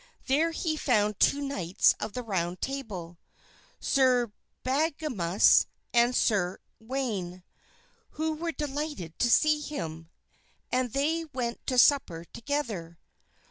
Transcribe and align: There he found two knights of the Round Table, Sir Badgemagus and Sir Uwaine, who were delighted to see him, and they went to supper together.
There 0.25 0.49
he 0.49 0.77
found 0.77 1.19
two 1.19 1.41
knights 1.41 1.93
of 1.99 2.13
the 2.13 2.23
Round 2.23 2.59
Table, 2.59 3.19
Sir 3.79 4.31
Badgemagus 4.63 5.67
and 5.93 6.15
Sir 6.15 6.57
Uwaine, 6.81 7.43
who 8.17 8.33
were 8.33 8.51
delighted 8.51 9.19
to 9.19 9.29
see 9.29 9.59
him, 9.61 10.09
and 10.71 10.93
they 10.93 11.25
went 11.33 11.63
to 11.67 11.77
supper 11.77 12.25
together. 12.33 12.97